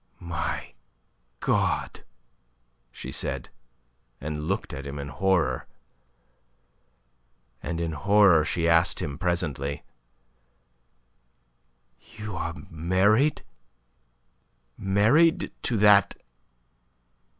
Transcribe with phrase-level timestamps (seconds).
[0.19, 0.73] "My
[1.41, 2.03] God!"
[2.91, 3.49] she said,
[4.19, 5.67] and looked at him in horror.
[7.61, 9.83] And in horror she asked him presently:
[12.17, 13.43] "You are married
[14.75, 16.15] married to that